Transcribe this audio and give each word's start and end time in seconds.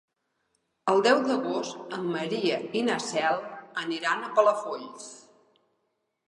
El 0.93 1.01
deu 1.07 1.19
d'agost 1.27 1.93
en 1.97 2.07
Maria 2.13 2.57
i 2.79 2.81
na 2.87 2.97
Cel 3.09 3.37
aniran 3.83 4.25
a 4.25 4.33
Palafolls. 4.41 5.07